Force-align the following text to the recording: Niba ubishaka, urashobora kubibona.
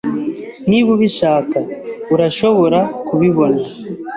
Niba 0.69 0.89
ubishaka, 0.97 1.57
urashobora 2.13 2.79
kubibona. 3.07 3.61